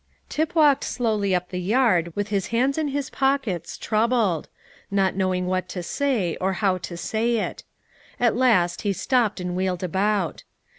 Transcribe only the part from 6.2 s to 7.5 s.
or how to say